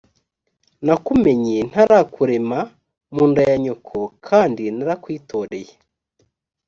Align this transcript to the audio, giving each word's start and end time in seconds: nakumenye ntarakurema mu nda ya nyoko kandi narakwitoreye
nakumenye 0.85 1.57
ntarakurema 1.69 2.59
mu 3.13 3.23
nda 3.29 3.41
ya 3.49 3.55
nyoko 3.63 3.99
kandi 4.27 4.63
narakwitoreye 4.77 5.73